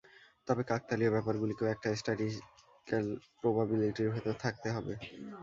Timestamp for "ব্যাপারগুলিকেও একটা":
1.11-1.89